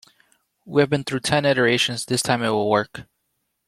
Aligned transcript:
We 0.65 0.81
have 0.81 0.89
been 0.89 1.03
through 1.03 1.19
ten 1.19 1.45
iterations, 1.45 2.05
this 2.05 2.23
time 2.23 2.41
it 2.41 2.49
will 2.49 2.71
work!. 2.71 3.01